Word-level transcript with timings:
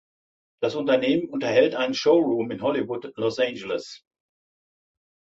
Das 0.63 0.73
Unternehmen 0.73 1.29
unterhält 1.29 1.75
einen 1.75 1.93
Showroom 1.93 2.49
in 2.49 2.63
Hollywood, 2.63 3.13
Los 3.17 3.37
Angeles. 3.37 4.03